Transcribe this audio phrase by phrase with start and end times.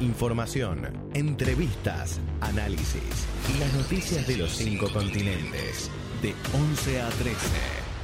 [0.00, 3.02] información, entrevistas, análisis
[3.54, 5.90] y las noticias de los cinco continentes.
[6.22, 7.36] De 11 a 13.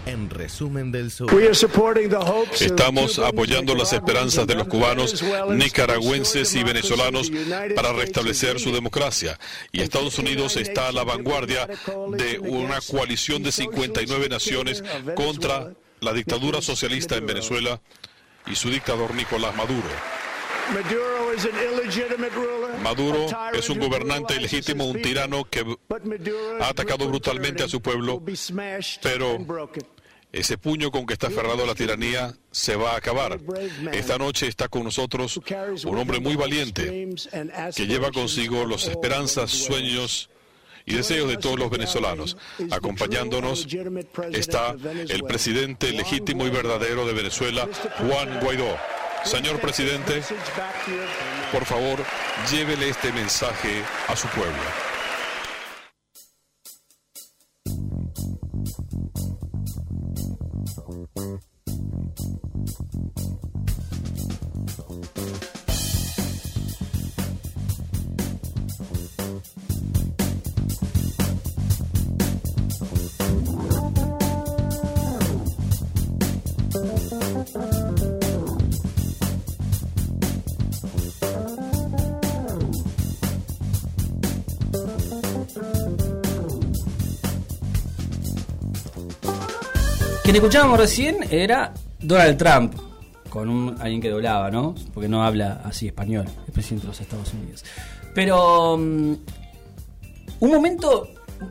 [0.07, 1.31] En resumen del sur.
[2.59, 7.31] Estamos apoyando las esperanzas de los cubanos, nicaragüenses y venezolanos
[7.77, 9.39] para restablecer su democracia.
[9.73, 14.83] Y Estados Unidos está a la vanguardia de una coalición de 59 naciones
[15.15, 17.81] contra la dictadura socialista en Venezuela
[18.47, 20.20] y su dictador Nicolás Maduro.
[22.83, 25.65] Maduro es un gobernante ilegítimo, un tirano que
[26.61, 28.23] ha atacado brutalmente a su pueblo,
[29.03, 29.39] pero
[30.33, 33.41] ese puño con que está aferrado a la tiranía se va a acabar.
[33.93, 35.41] Esta noche está con nosotros
[35.85, 37.09] un hombre muy valiente
[37.75, 40.31] que lleva consigo las esperanzas, sueños
[40.87, 42.37] y deseos de todos los venezolanos.
[42.71, 43.67] Acompañándonos
[44.33, 44.75] está
[45.09, 48.77] el presidente legítimo y verdadero de Venezuela, Juan Guaidó.
[49.25, 50.23] Señor presidente,
[51.53, 51.99] por favor,
[52.51, 54.90] llévele este mensaje a su pueblo.
[90.31, 92.75] Quien escuchábamos recién era Donald Trump,
[93.29, 94.77] con un, alguien que doblaba, ¿no?
[94.95, 97.65] Porque no habla así español, el presidente de los Estados Unidos.
[98.15, 99.17] Pero um,
[100.39, 101.09] un momento,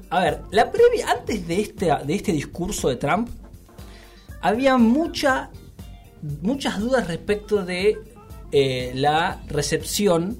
[0.10, 3.28] a ver, la previa, antes de este, de este discurso de Trump,
[4.40, 5.50] había mucha,
[6.42, 7.98] muchas dudas respecto de
[8.54, 10.38] eh, la recepción,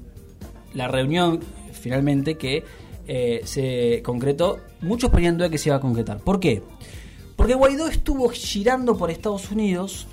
[0.72, 1.40] la reunión
[1.74, 2.64] finalmente que
[3.06, 4.60] eh, se concretó.
[4.80, 6.20] Muchos ponían duda que se iba a concretar.
[6.20, 6.62] ¿Por qué?
[7.40, 10.06] Porque Guaidó estuvo girando por Estados Unidos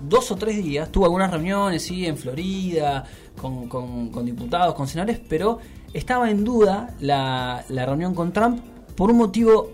[0.00, 3.04] dos o tres días, tuvo algunas reuniones, sí, en Florida,
[3.38, 5.58] con, diputados, con senadores, pero
[5.92, 8.64] estaba en duda la, la reunión con Trump
[8.96, 9.72] por un motivo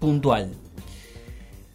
[0.00, 0.50] puntual.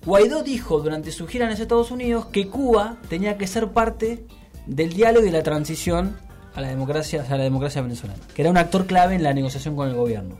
[0.05, 4.25] Guaidó dijo durante su gira en los Estados Unidos que Cuba tenía que ser parte
[4.65, 6.17] del diálogo y la transición
[6.53, 9.73] a la democracia, a la democracia venezolana, que era un actor clave en la negociación
[9.73, 10.35] con el gobierno.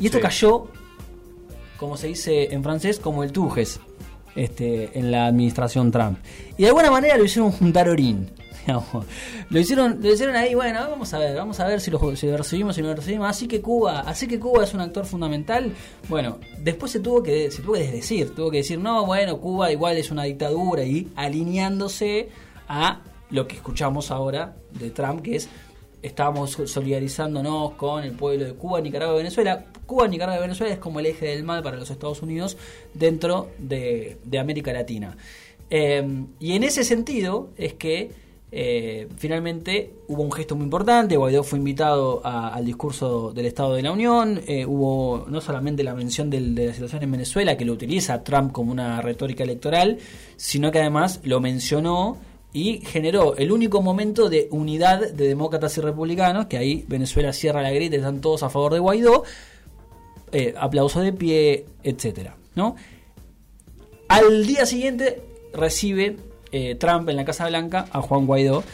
[0.00, 0.68] Y esto cayó
[1.78, 3.80] como se dice en francés, como el Tujes
[4.34, 6.18] este, en la administración Trump.
[6.56, 8.30] Y de alguna manera lo hicieron juntar orín.
[9.50, 12.30] Lo hicieron, lo hicieron ahí, bueno, vamos a ver, vamos a ver si lo, si
[12.30, 13.30] recibimos, si no lo recibimos.
[13.30, 15.72] Así que Cuba, así que Cuba es un actor fundamental.
[16.06, 19.72] Bueno, después se tuvo que, se tuvo que decir, tuvo que decir, no, bueno, Cuba
[19.72, 22.28] igual es una dictadura y alineándose
[22.68, 23.00] a
[23.30, 25.48] lo que escuchamos ahora de Trump, que es
[26.02, 29.66] estamos solidarizándonos con el pueblo de Cuba, Nicaragua y Venezuela.
[29.86, 32.56] Cuba, Nicaragua y Venezuela es como el eje del mal para los Estados Unidos
[32.94, 35.16] dentro de, América Latina.
[35.70, 38.10] Eh, y en ese sentido es que
[38.50, 43.82] eh, finalmente hubo un gesto muy importante, Guaidó fue invitado al discurso del Estado de
[43.82, 47.74] la Unión, eh, hubo no solamente la mención de la situación en Venezuela, que lo
[47.74, 49.98] utiliza Trump como una retórica electoral,
[50.36, 52.16] sino que además lo mencionó
[52.52, 57.62] y generó el único momento de unidad de demócratas y republicanos, que ahí Venezuela cierra
[57.62, 59.24] la grita, están todos a favor de Guaidó,
[60.32, 62.76] eh, aplauso de pie, etcétera, ¿no?
[64.08, 65.22] Al día siguiente
[65.52, 66.16] recibe
[66.52, 68.64] eh, Trump en la Casa Blanca a Juan Guaidó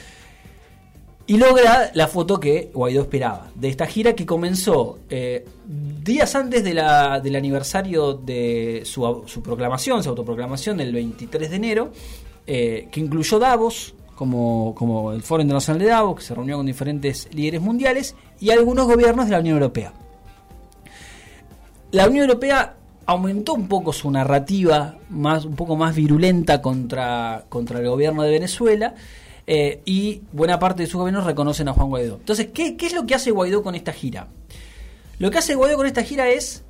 [1.26, 6.62] y logra la foto que Guaidó esperaba de esta gira que comenzó eh, días antes
[6.62, 11.92] de la, del aniversario de su, su proclamación, su autoproclamación del 23 de enero,
[12.46, 16.66] eh, que incluyó Davos, como, como el Foro Internacional de Davos, que se reunió con
[16.66, 19.92] diferentes líderes mundiales, y algunos gobiernos de la Unión Europea.
[21.90, 27.78] La Unión Europea aumentó un poco su narrativa, más, un poco más virulenta contra, contra
[27.78, 28.94] el gobierno de Venezuela,
[29.46, 32.16] eh, y buena parte de sus gobiernos reconocen a Juan Guaidó.
[32.16, 34.28] Entonces, ¿qué, ¿qué es lo que hace Guaidó con esta gira?
[35.18, 36.64] Lo que hace Guaidó con esta gira es,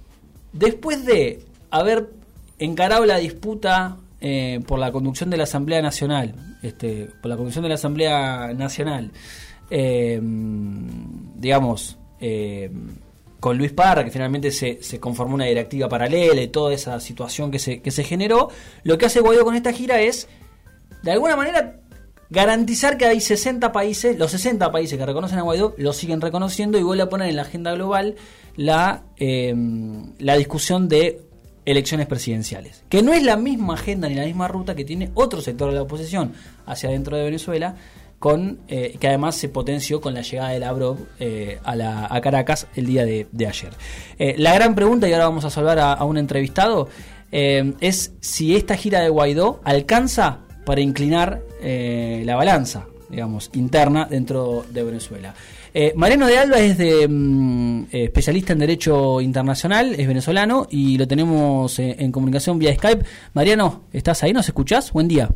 [0.53, 2.11] después de haber
[2.59, 7.63] encarado la disputa eh, por la conducción de la Asamblea Nacional, este, por la conducción
[7.63, 9.13] de la Asamblea Nacional,
[9.69, 10.19] eh,
[11.37, 12.71] digamos, eh,
[13.39, 17.51] con Luis Parra, que finalmente se, se, conformó una directiva paralela y toda esa situación
[17.51, 18.49] que se, que se generó,
[18.83, 20.27] lo que hace Guaidó con esta gira es,
[21.03, 21.81] de alguna manera,
[22.31, 26.79] garantizar que hay 60 países, los 60 países que reconocen a Guaidó, lo siguen reconociendo
[26.79, 28.15] y vuelve a poner en la agenda global
[28.57, 31.21] la, la discusión de
[31.65, 32.85] elecciones presidenciales.
[32.89, 35.77] Que no es la misma agenda ni la misma ruta que tiene otro sector de
[35.77, 36.33] la oposición
[36.67, 37.77] hacia dentro de Venezuela,
[38.19, 40.97] con que además se potenció con la llegada de Lavrov
[41.63, 43.71] a, la, a Caracas el día de, ayer.
[44.39, 46.89] la gran pregunta, y ahora vamos a salvar a, a un entrevistado,
[47.31, 54.83] es si esta gira de Guaidó alcanza para inclinar la balanza, digamos, interna dentro de
[54.85, 55.35] Venezuela.
[55.77, 60.97] Eh, Mariano de Alba es de, mm, eh, especialista en Derecho Internacional, es venezolano y
[60.97, 63.05] lo tenemos eh, en comunicación vía Skype.
[63.33, 64.33] Mariano, ¿estás ahí?
[64.33, 64.93] ¿Nos escuchás?
[64.93, 65.29] Buen día.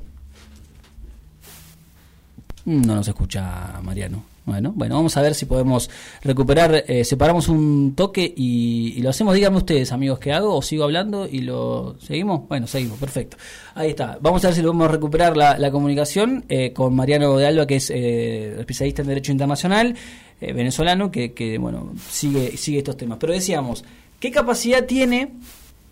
[2.66, 4.22] Mm, no nos escucha Mariano.
[4.44, 5.90] Bueno, bueno, vamos a ver si podemos
[6.22, 9.34] recuperar, separamos un toque y, lo hacemos.
[9.34, 10.56] Díganme ustedes, amigos, ¿qué hago?
[10.56, 12.48] ¿O sigo hablando y lo seguimos?
[12.48, 13.36] Bueno, seguimos, perfecto.
[13.74, 14.16] Ahí está.
[14.22, 17.90] Vamos a ver si podemos recuperar la, comunicación eh, con Mariano de Alba, que es
[17.90, 19.94] especialista en Derecho Internacional,
[20.40, 23.18] venezolano, que, bueno, sigue, sigue estos temas.
[23.18, 23.84] Pero decíamos,
[24.20, 25.32] ¿qué capacidad tiene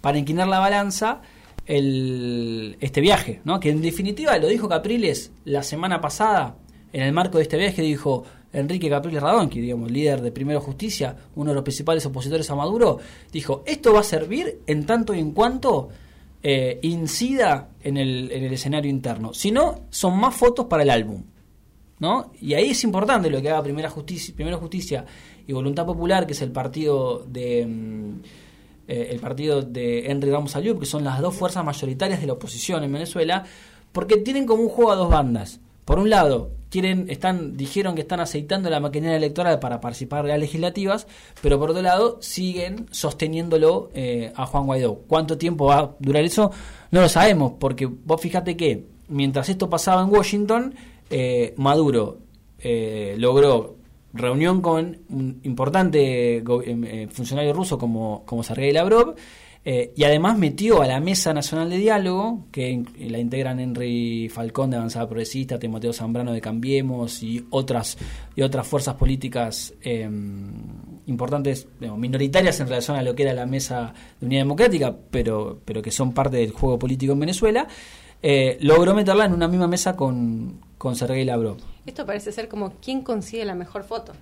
[0.00, 1.22] para inclinar la balanza?
[1.66, 3.58] El, este viaje, ¿no?
[3.58, 6.54] que en definitiva lo dijo Capriles la semana pasada
[6.92, 11.14] en el marco de este viaje, dijo, Enrique Capriles Radonqui, digamos, líder de Primero Justicia,
[11.34, 12.98] uno de los principales opositores a Maduro,
[13.32, 15.90] dijo, esto va a servir en tanto y en cuanto
[16.42, 19.34] eh, incida en el, en el escenario interno.
[19.34, 21.22] Si no, son más fotos para el álbum.
[21.98, 22.32] ¿No?
[22.40, 25.04] Y ahí es importante lo que haga Primera Justicia, Primero Justicia
[25.46, 27.66] y Voluntad Popular, que es el partido de...
[27.66, 28.20] Mm,
[28.88, 32.34] eh, el partido de Henry Ramos Ayub, que son las dos fuerzas mayoritarias de la
[32.34, 33.44] oposición en Venezuela,
[33.90, 35.58] porque tienen como un juego a dos bandas.
[35.84, 40.28] Por un lado, quieren, están, dijeron que están aceitando la maquinaria electoral para participar en
[40.32, 41.06] las legislativas,
[41.42, 45.02] pero por otro lado siguen sosteniéndolo eh, a Juan Guaidó.
[45.06, 46.50] ¿Cuánto tiempo va a durar eso?
[46.90, 50.74] No lo sabemos, porque vos fíjate que mientras esto pasaba en Washington,
[51.10, 52.18] eh, Maduro
[52.58, 53.76] eh, logró
[54.12, 56.42] reunión con un importante
[57.10, 59.14] funcionario ruso como, como Sergei Lavrov,
[59.68, 64.70] eh, y además metió a la Mesa Nacional de Diálogo, que la integran Henry Falcón
[64.70, 67.98] de Avanzada Progresista, Timoteo Zambrano de Cambiemos y otras,
[68.36, 70.52] y otras fuerzas políticas em,
[71.06, 71.66] importantes,
[71.96, 75.90] minoritarias en relación a lo que era la Mesa de Unidad Democrática, pero, pero que
[75.90, 77.66] son parte del juego político en Venezuela,
[78.22, 81.58] eh, logró meterla en una misma mesa con, con Sergei Lavrov.
[81.86, 84.12] Esto parece ser como quién consigue la mejor foto.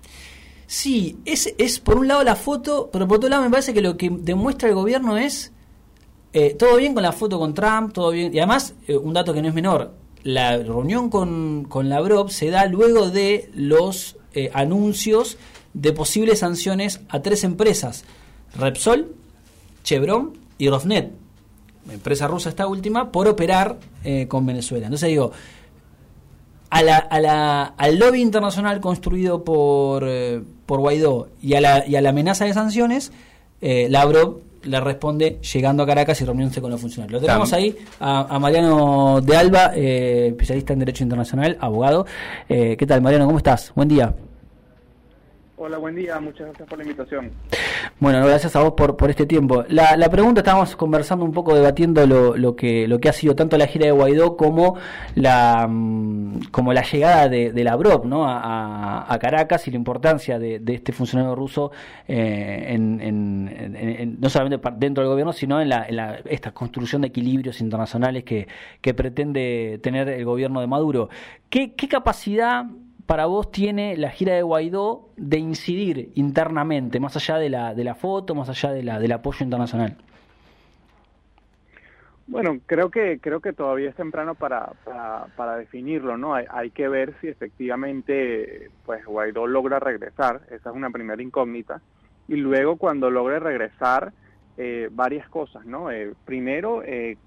[0.67, 3.81] Sí, es, es por un lado la foto, pero por otro lado me parece que
[3.81, 5.51] lo que demuestra el gobierno es
[6.37, 8.33] eh, todo bien con la foto con Trump, todo bien.
[8.33, 9.93] Y además, eh, un dato que no es menor,
[10.23, 15.37] la reunión con, con Lavrov se da luego de los eh, anuncios
[15.73, 18.03] de posibles sanciones a tres empresas,
[18.53, 19.15] Repsol,
[19.83, 21.11] Chevron y Rosneft,
[21.89, 23.77] empresa rusa esta última, por operar
[24.27, 24.87] con Venezuela.
[24.87, 25.31] Entonces digo,
[26.69, 31.87] a la, a la, al lobby internacional construido por, eh, por Guaidó y a, la,
[31.87, 33.11] y a la amenaza de sanciones,
[33.61, 37.21] eh, Lavrov le responde llegando a Caracas y reuniéndose con los funcionarios.
[37.21, 42.07] Lo tenemos ahí a, Mariano de Alba, eh, especialista en Derecho Internacional, abogado.
[42.47, 43.27] ¿Qué tal, Mariano?
[43.27, 43.71] ¿Cómo estás?
[43.75, 44.15] Buen día.
[45.57, 47.31] Hola, buen día, muchas gracias por la invitación.
[48.01, 49.63] Bueno, gracias a vos por, por este tiempo.
[49.69, 53.37] La, la pregunta, estábamos conversando un poco, debatiendo lo, lo, que, lo que ha sido
[53.37, 54.77] tanto la gira de Guaidó como
[55.15, 58.25] la, mm, como la llegada de, de la BROP ¿no?
[58.27, 61.71] a, Caracas y la importancia de, este funcionario ruso
[62.05, 67.61] eh, no solamente dentro del gobierno, sino en, la, en la, esta construcción de equilibrios
[67.61, 68.45] internacionales que,
[68.81, 71.07] que pretende tener el gobierno de Maduro.
[71.49, 72.65] ¿Qué, qué capacidad
[73.05, 77.83] para vos tiene la gira de Guaidó de incidir internamente, más allá de la, de
[77.83, 79.97] la foto, más allá de la, del apoyo internacional?
[82.27, 84.71] Bueno, creo que creo que todavía es temprano para,
[85.35, 86.33] para, definirlo, ¿no?
[86.33, 91.81] Hay, hay, que ver si efectivamente pues Guaidó logra regresar, esa es una primera incógnita,
[92.27, 94.11] y luego cuando logre regresar,
[94.57, 95.91] eh, varias cosas, ¿no?
[95.91, 97.17] Eh, primero, eh,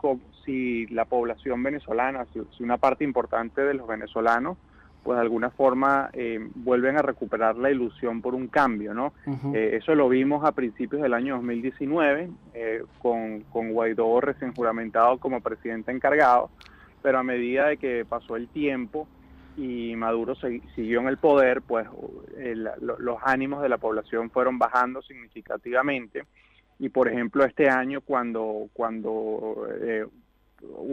[0.46, 4.56] si la población venezolana, si una parte importante de los venezolanos
[5.08, 9.14] pues de alguna forma eh, vuelven a recuperar la ilusión por un cambio, ¿no?
[9.54, 15.16] Eh, eso lo vimos a principios del año 2019 eh, con, con Guaidó recién juramentado
[15.16, 16.50] como presidente encargado,
[17.00, 19.08] pero a medida de que pasó el tiempo
[19.56, 20.34] y Maduro
[20.74, 21.88] siguió en el poder, pues
[22.78, 26.24] los ánimos de la población fueron bajando significativamente
[26.78, 29.66] y por ejemplo este año cuando cuando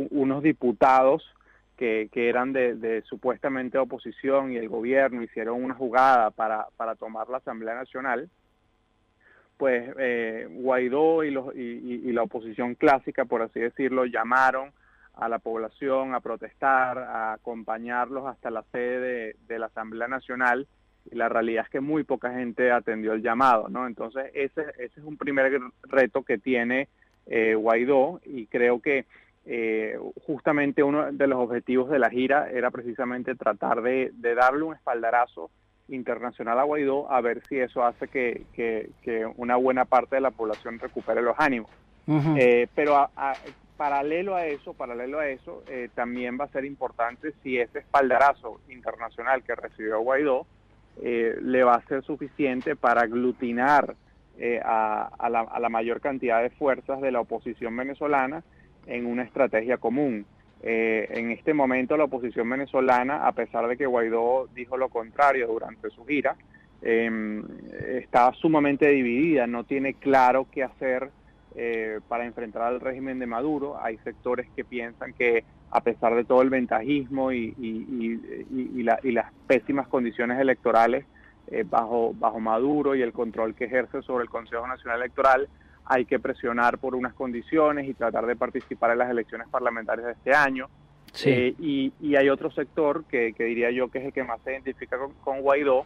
[0.10, 1.36] unos diputados
[1.76, 7.38] que, eran de, supuestamente oposición y el gobierno hicieron una jugada para, para tomar la
[7.38, 8.30] Asamblea Nacional,
[9.58, 14.72] pues eh, Guaidó y, los, y, la oposición clásica, por así decirlo, llamaron
[15.16, 20.68] a la población a protestar, a acompañarlos hasta la sede de, la Asamblea Nacional
[21.10, 23.88] y la realidad es que muy poca gente atendió el llamado, ¿no?
[23.88, 26.90] Entonces ese, ese es un primer reto que tiene
[27.28, 29.06] eh, Guaidó y creo que
[29.48, 34.74] eh, justamente uno de los objetivos de la gira era precisamente tratar de, darle un
[34.74, 35.52] espaldarazo
[35.88, 40.80] internacional a Guaidó a ver si eso hace que, una buena parte de la población
[40.80, 41.70] recupere los ánimos.
[42.08, 43.10] Eh, pero
[43.78, 48.62] paralelo a eso, paralelo a eso, eh, también va a ser importante si ese espaldarazo
[48.70, 50.48] internacional que recibió Guaidó
[51.02, 53.96] le va a ser suficiente para aglutinar
[54.64, 58.44] a, la, a la mayor cantidad de fuerzas de la oposición venezolana
[58.88, 60.26] en una estrategia común.
[60.62, 65.48] Eh, en este momento la oposición venezolana, a pesar de que Guaidó dijo lo contrario
[65.48, 66.36] durante su gira,
[66.82, 67.44] em,
[67.88, 71.10] está sumamente dividida, no tiene claro qué hacer
[71.56, 73.78] eh, para enfrentar al régimen de Maduro.
[73.82, 77.54] Hay sectores que piensan que a pesar de todo el ventajismo y,
[79.04, 81.06] las pésimas condiciones electorales
[81.48, 85.48] eh, bajo, bajo Maduro y el control que ejerce sobre el Consejo Nacional Electoral,
[85.86, 90.14] hay que presionar por unas condiciones y tratar de participar en las elecciones parlamentarias de
[90.14, 90.68] este año.
[91.24, 94.98] Eh, y, hay otro sector que, diría yo que es el que más se identifica
[95.24, 95.86] con, Guaidó,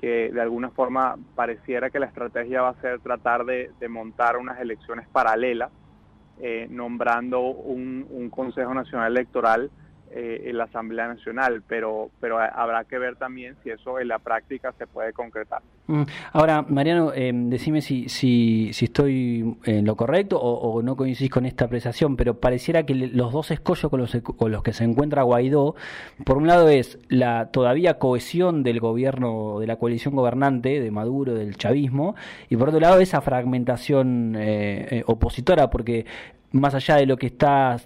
[0.00, 4.58] que de alguna forma pareciera que la estrategia va a ser tratar de, montar unas
[4.60, 5.70] elecciones paralelas,
[6.40, 9.70] eh, nombrando un, un Consejo Nacional Electoral
[10.10, 14.72] eh, la Asamblea Nacional, pero, pero habrá que ver también si eso en la práctica
[14.78, 15.60] se puede concretar.
[15.86, 16.02] Mm.
[16.32, 21.46] Ahora, Mariano, eh, decime si, si, si, estoy en lo correcto o, no coincidís con
[21.46, 25.22] esta apreciación, pero pareciera que los dos escollos con los, con los que se encuentra
[25.22, 25.74] Guaidó,
[26.24, 31.34] por un lado es la todavía cohesión del gobierno, de la coalición gobernante, de Maduro,
[31.34, 32.14] del chavismo,
[32.48, 36.06] y por otro lado esa fragmentación eh, eh opositora, porque
[36.54, 37.76] más allá de lo que está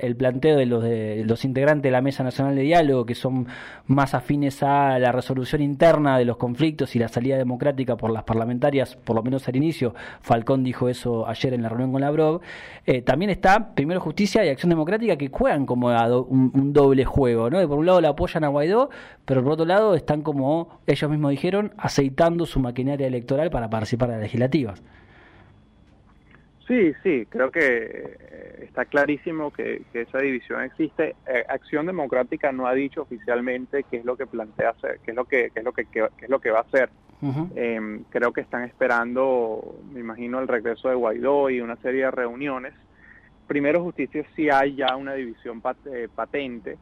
[0.00, 3.46] el planteo de los, de los integrantes de la Mesa Nacional de Diálogo, que son
[3.86, 8.24] más afines a la resolución interna de los conflictos y la salida democrática por las
[8.24, 12.40] parlamentarias, por lo menos al inicio, Falcón dijo eso ayer en la reunión con Lavrov,
[12.86, 17.68] eh, también está Primero Justicia y Acción Democrática que juegan como un, doble juego, ¿no?
[17.68, 18.88] por un lado la apoyan a Guaidó,
[19.26, 24.08] pero por otro lado están como ellos mismos dijeron, aceitando su maquinaria electoral para participar
[24.08, 24.82] en las legislativas.
[26.66, 31.14] Sí, sí, creo que eh, está clarísimo que, esa división existe.
[31.26, 35.16] Eh, Acción Democrática no ha dicho oficialmente qué es lo que plantea hacer, qué es
[35.16, 36.90] lo que, qué es lo que, qué, es lo que va a hacer.
[37.54, 42.10] Em, creo que están esperando, me imagino, el regreso de Guaidó y una serie de
[42.10, 42.74] reuniones.
[43.46, 46.76] Primero Justicia sí hay ya una división eh, patente.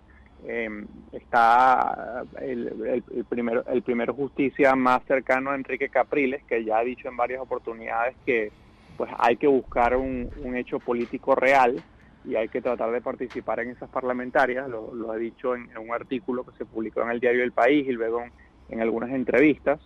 [0.45, 6.79] Em, está el, el, primero, el primero Justicia más cercano a Enrique Capriles, que ya
[6.79, 8.51] ha dicho en varias oportunidades que
[8.97, 11.83] pues hay que buscar un, hecho político real
[12.25, 16.45] y hay que tratar de participar en esas parlamentarias, lo, ha dicho en, un artículo
[16.45, 18.23] que se publicó en el diario El País y luego
[18.69, 19.81] en, algunas entrevistas.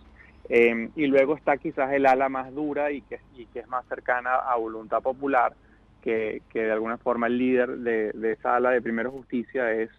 [0.49, 3.19] Eh, y luego está quizás el ala más dura y que,
[3.51, 5.53] que es más cercana a voluntad popular,
[6.01, 9.89] que, de alguna forma el líder de, esa ala de Primero Justicia es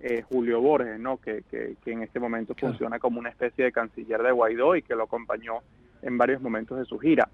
[0.00, 1.18] eh, Julio Borges, ¿no?
[1.18, 1.42] Que,
[1.86, 5.60] en este momento funciona como una especie de canciller de Guaidó y que lo acompañó
[6.02, 7.28] en varios momentos de su gira.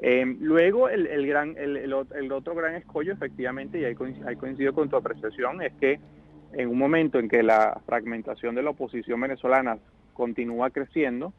[0.00, 4.88] Eh, luego, el, el gran, el, el, otro gran escollo, efectivamente, y ahí coincido, con
[4.88, 5.98] tu apreciación, es que
[6.52, 9.78] en un momento en que la fragmentación de la oposición venezolana
[10.14, 11.32] continúa creciendo,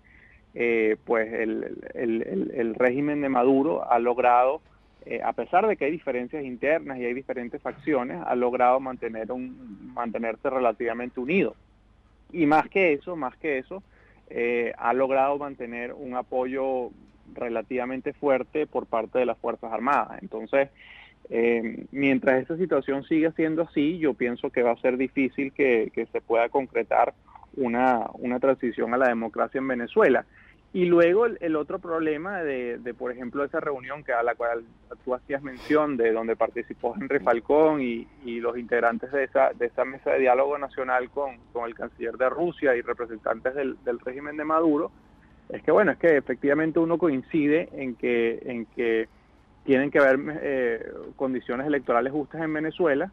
[0.54, 4.62] eh, pues el, régimen de Maduro ha logrado,
[5.06, 9.32] eh, a pesar de que hay diferencias internas y hay diferentes facciones, ha logrado mantener
[9.32, 11.56] un, mantenerse relativamente unido.
[12.32, 13.82] Y más que eso, más que eso,
[14.78, 16.92] ha logrado mantener un apoyo
[17.34, 20.22] relativamente fuerte por parte de las Fuerzas Armadas.
[20.22, 20.70] Entonces,
[21.30, 25.92] eh, mientras esa situación siga siendo así, yo pienso que va a ser difícil que,
[26.12, 27.14] se pueda concretar
[27.56, 30.26] una, una, transición a la democracia en Venezuela.
[30.72, 34.64] Y luego el, otro problema de, por ejemplo, esa reunión que a la cual
[35.04, 38.08] tú hacías mención, de donde participó Henry Falcón y,
[38.40, 42.30] los integrantes de esa, de esa mesa de diálogo nacional con, con el canciller de
[42.30, 44.92] Rusia y representantes del, del régimen de Maduro,
[45.50, 49.08] es que bueno, es que efectivamente uno coincide en que, en que
[49.64, 53.12] tienen que haber eh, condiciones electorales justas en Venezuela,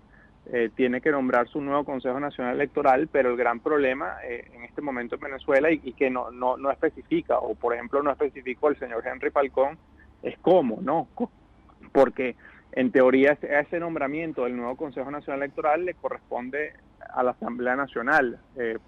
[0.53, 4.63] eh, tiene que nombrar su nuevo Consejo Nacional Electoral, pero el gran problema eh, en
[4.65, 8.69] este momento en Venezuela y, que no, no, no especifica, o por ejemplo no especificó
[8.69, 9.77] el señor Henry Falcón,
[10.23, 11.09] es cómo, ¿no?
[11.93, 12.37] Porque
[12.73, 16.75] en teoría ese, ese nombramiento del nuevo Consejo Nacional Electoral le corresponde
[17.09, 18.39] a la Asamblea Nacional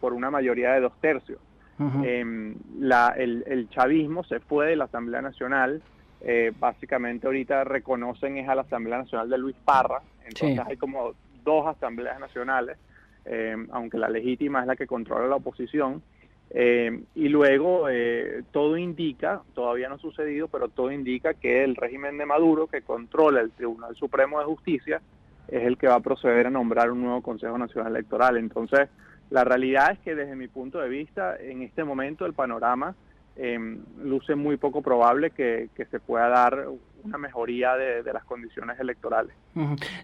[0.00, 1.38] por una mayoría de dos tercios.
[1.80, 5.80] Em, la, el, chavismo se fue de la Asamblea Nacional,
[6.20, 11.12] eh, básicamente ahorita reconocen es a la Asamblea Nacional de Luis Parra, entonces hay como
[11.44, 12.78] dos asambleas nacionales,
[13.24, 16.02] em, aunque la legítima es la que controla la oposición,
[16.50, 21.76] em, y luego eh, todo indica, todavía no ha sucedido, pero todo indica que el
[21.76, 25.00] régimen de Maduro, que controla el Tribunal Supremo de Justicia,
[25.46, 28.36] es el que va a proceder a nombrar un nuevo Consejo Nacional Electoral.
[28.36, 28.88] Entonces,
[29.30, 32.94] la realidad es que desde mi punto de vista, en este momento el panorama
[33.36, 36.66] em, luce muy poco probable que, se pueda dar
[37.04, 39.34] una mejoría de, las condiciones electorales.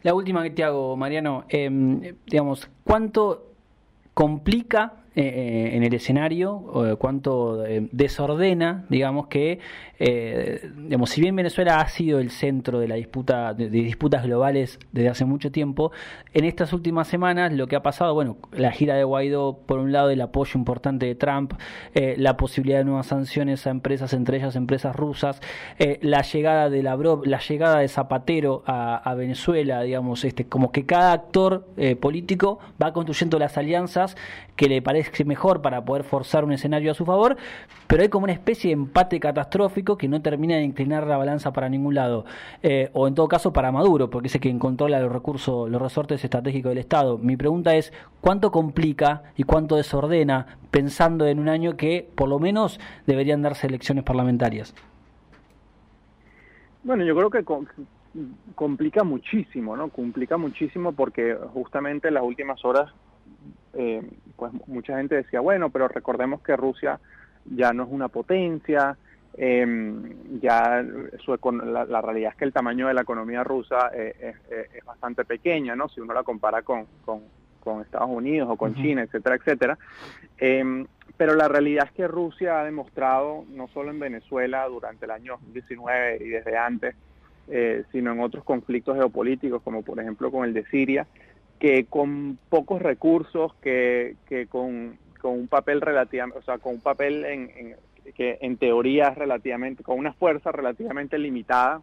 [0.02, 3.54] La última que te hago, Mariano, em, digamos, ¿cuánto
[4.12, 9.60] complica eh, eh, en el escenario, cuánto eh, desordena, digamos que,
[10.76, 15.08] digamos, si bien Venezuela ha sido el centro de la disputa, de, disputas globales desde
[15.08, 15.92] hace mucho tiempo,
[16.32, 19.92] en estas últimas semanas lo que ha pasado, bueno, la gira de Guaidó, por un
[19.92, 21.52] lado, el apoyo importante de Trump,
[21.94, 25.40] la posibilidad de nuevas sanciones a empresas, entre ellas empresas rusas,
[26.00, 30.86] la llegada de la la llegada de Zapatero a, a, Venezuela, digamos, este, como que
[30.86, 31.68] cada actor
[32.00, 34.16] político va construyendo las alianzas
[34.56, 34.82] que le
[35.24, 37.36] mejor para poder forzar un escenario a su favor,
[37.86, 41.52] pero hay como una especie de empate catastrófico que no termina de inclinar la balanza
[41.52, 42.24] para ningún lado,
[42.62, 45.80] eh, o en todo caso para Maduro, porque es el que controla los recursos, los
[45.80, 47.18] resortes estratégicos del Estado.
[47.18, 52.38] Mi pregunta es, ¿cuánto complica y cuánto desordena pensando en un año que por lo
[52.38, 54.74] menos deberían darse elecciones parlamentarias?
[56.82, 57.44] Bueno, yo creo que
[58.54, 59.88] complica muchísimo, ¿no?
[59.88, 62.92] Complica muchísimo porque justamente en las últimas horas
[63.74, 64.02] eh,
[64.36, 67.00] pues mucha gente decía, bueno, pero recordemos que Rusia
[67.44, 68.96] ya no es una potencia,
[69.36, 70.84] em, ya
[71.24, 75.24] su, la, la, realidad es que el tamaño de la economía rusa eh, es, bastante
[75.24, 75.88] pequeña, ¿no?
[75.88, 77.22] Si uno la compara con, con,
[77.80, 79.78] Estados Unidos o con China, etcétera, etcétera.
[80.36, 80.86] Em,
[81.16, 85.38] pero la realidad es que Rusia ha demostrado, no solo en Venezuela durante el año
[85.52, 86.94] 19 y desde antes,
[87.48, 91.06] eh, sino en otros conflictos geopolíticos, como por ejemplo con el de Siria,
[91.58, 96.80] que con pocos recursos, que, que con, con, un papel relativamente, o sea, con un
[96.80, 97.76] papel en,
[98.12, 101.80] que en teoría es relativamente, con una fuerza relativamente limitada,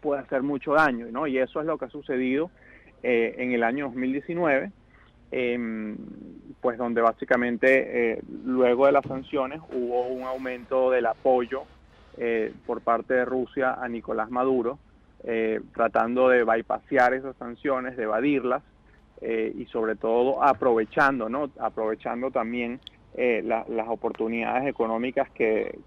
[0.00, 1.26] puede hacer mucho daño, ¿no?
[1.26, 2.50] Y eso es lo que ha sucedido
[3.02, 4.72] eh, en el año 2019,
[5.30, 5.96] em,
[6.60, 11.62] pues donde básicamente eh, luego de las sanciones hubo un aumento del apoyo
[12.18, 14.78] eh, por parte de Rusia a Nicolás Maduro,
[15.74, 18.62] tratando de bypassar esas sanciones, de evadirlas,
[19.22, 21.50] eh, y sobre todo aprovechando, ¿no?
[21.58, 22.80] Aprovechando también
[23.14, 25.78] eh, las oportunidades económicas que,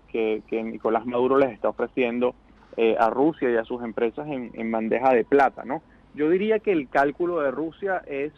[0.52, 2.36] Nicolás Maduro les está ofreciendo
[2.78, 5.82] eh, a Rusia y a sus empresas en, bandeja de plata, ¿no?
[6.14, 8.32] Yo diría que el cálculo de Rusia es,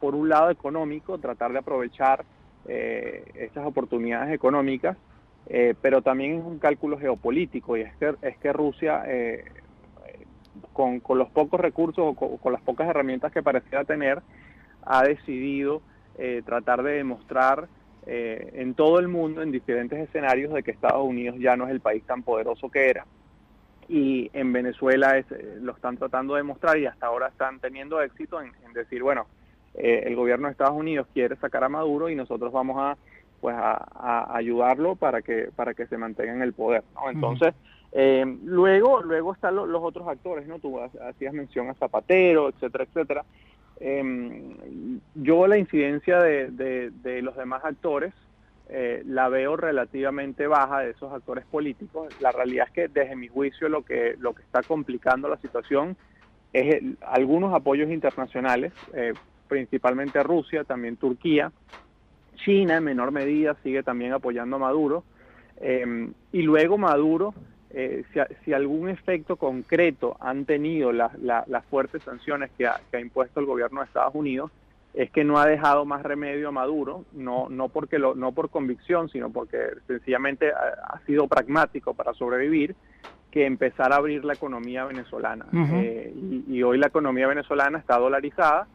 [0.00, 2.24] por un lado, económico, tratar de aprovechar
[2.66, 4.96] esas oportunidades económicas,
[5.80, 9.04] pero también es un cálculo geopolítico y es que, es que Rusia
[10.72, 14.22] con, los pocos recursos o con, las pocas herramientas que parecía tener,
[14.82, 15.82] ha decidido
[16.16, 17.68] eh, tratar de demostrar
[18.06, 21.70] eh, en todo el mundo, en diferentes escenarios, de que Estados Unidos ya no es
[21.70, 23.06] el país tan poderoso que era.
[23.88, 28.00] Y en Venezuela es, eh, lo están tratando de demostrar y hasta ahora están teniendo
[28.02, 29.26] éxito en, decir, bueno,
[29.74, 32.96] el gobierno de Estados Unidos quiere sacar a Maduro y nosotros vamos a
[33.40, 37.54] pues a, ayudarlo para que para que se mantenga en el poder entonces
[37.92, 40.58] eh, luego, luego están los otros actores, ¿no?
[40.58, 43.24] Tú hacías mención a Zapatero, etcétera, etcétera.
[43.80, 48.12] Eh, yo la incidencia de, los demás actores
[48.68, 52.12] eh, la veo relativamente baja de esos actores políticos.
[52.20, 55.96] La realidad es que desde mi juicio lo que, lo que está complicando la situación
[56.52, 58.72] es algunos apoyos internacionales,
[59.48, 61.52] principalmente Rusia, también Turquía,
[62.36, 65.04] China en menor medida sigue también apoyando a Maduro,
[65.60, 67.34] y luego Maduro
[67.70, 68.04] eh,
[68.44, 73.86] si, algún efecto concreto han tenido las fuertes sanciones que ha, impuesto el gobierno de
[73.86, 74.50] Estados Unidos,
[74.94, 78.48] es que no ha dejado más remedio a Maduro, no, no, porque lo, no por
[78.48, 82.74] convicción, sino porque sencillamente ha, sido pragmático para sobrevivir,
[83.30, 85.44] que empezar a abrir la economía venezolana.
[85.52, 86.12] Eh,
[86.48, 88.66] y, hoy la economía venezolana está dolarizada,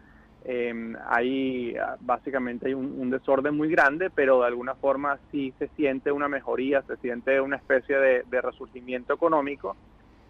[0.45, 6.11] eh, hay básicamente hay un, desorden muy grande, pero de alguna forma sí se siente
[6.11, 9.75] una mejoría, se siente una especie de, resurgimiento económico,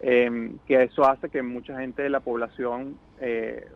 [0.00, 3.66] em, que eso hace que mucha gente de la población, eh,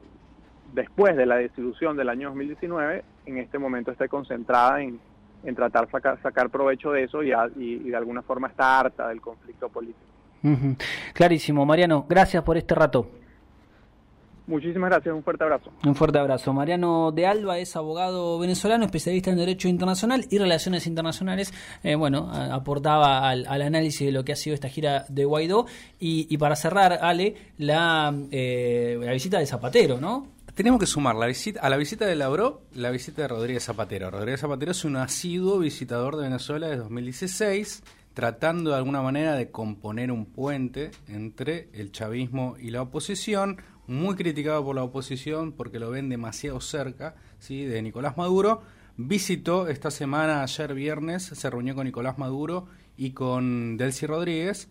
[0.75, 5.01] después de la desilusión del año 2019, en este momento esté concentrada en,
[5.57, 9.69] tratar de sacar, provecho de eso y, y, de alguna forma está harta del conflicto
[9.69, 9.99] político.
[11.15, 13.18] Clarísimo, Mariano, gracias por este rato.
[14.49, 15.71] Muchísimas gracias, un fuerte abrazo.
[15.85, 16.55] Un fuerte abrazo.
[16.55, 21.53] Mariano de Alba es abogado venezolano, especialista en Derecho Internacional y Relaciones Internacionales.
[21.83, 25.67] Eh, bueno, aportaba al, análisis de lo que ha sido esta gira de Guaidó.
[26.01, 30.27] Y, para cerrar, Ale, la, eh, la visita de Zapatero, ¿no?
[30.55, 34.11] Tenemos que sumar la visita, a la visita de Lauro la visita de Rodríguez Zapatero.
[34.11, 37.83] Rodríguez Zapatero es un asiduo visitador de Venezuela desde 2016
[38.19, 44.17] tratando de alguna manera de componer un puente entre el chavismo y la oposición, muy
[44.17, 47.65] criticado por la oposición porque lo ven demasiado cerca ¿sí?
[47.65, 48.63] de Nicolás Maduro.
[48.97, 54.69] Visitó esta semana, ayer viernes, se reunió con Nicolás Maduro y con Delcy Rodríguez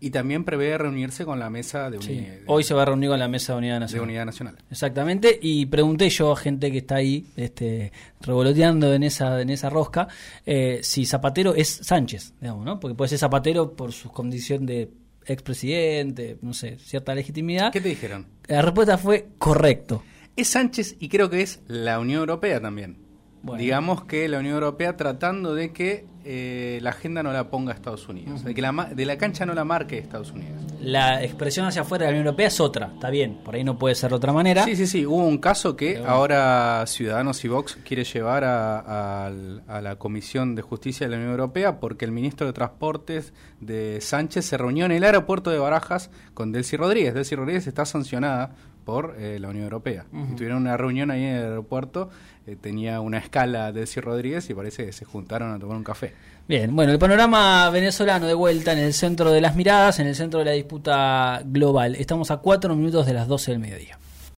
[0.00, 2.36] y también prevé reunirse con la mesa de, unidad.
[2.46, 4.06] Hoy se va a reunir con la mesa de Unidad Nacional.
[4.06, 4.56] De Unidad Nacional.
[4.70, 9.68] Exactamente, y pregunté yo a gente que está ahí este, revoloteando en esa, en esa
[9.68, 10.08] rosca
[10.46, 12.80] eh, si Zapatero es Sánchez, digamos, ¿no?
[12.80, 14.90] Porque puede ser Zapatero por su condición de
[15.26, 17.72] expresidente, no sé, cierta legitimidad.
[17.72, 18.26] ¿Qué te dijeron?
[18.46, 20.02] La respuesta fue correcto.
[20.34, 22.98] Es Sánchez y creo que es la Unión Europea también.
[23.56, 28.08] Digamos que la Unión Europea tratando de que eh, la agenda no la ponga Estados
[28.08, 30.60] Unidos, de que la, de la cancha no la marque Estados Unidos.
[30.80, 33.78] La expresión hacia afuera de la Unión Europea es otra, está bien, por ahí no
[33.78, 34.64] puede ser de otra manera.
[34.64, 39.80] Sí, sí, sí, hubo un caso que ahora Ciudadanos y Vox quiere llevar a, a,
[39.80, 44.44] la Comisión de Justicia de la Unión Europea porque el ministro de Transportes de Sánchez
[44.44, 47.14] se reunió en el aeropuerto de Barajas con Delcy Rodríguez.
[47.14, 50.06] Delcy Rodríguez está sancionada por eh, la Unión Europea.
[50.36, 52.10] Tuvieron una reunión ahí en el aeropuerto,
[52.46, 55.84] eh, tenía una escala de Delcy Rodríguez y parece que se juntaron a tomar un
[55.84, 56.14] café.
[56.48, 60.16] Bien, bueno, el panorama venezolano de vuelta en el centro de las miradas, en el
[60.16, 61.94] centro de la disputa global.
[61.94, 63.98] Estamos a cuatro minutos de las 12 del mediodía.